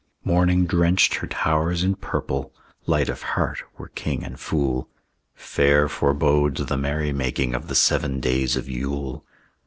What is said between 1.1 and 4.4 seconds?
her towers in purple; Light of heart were king and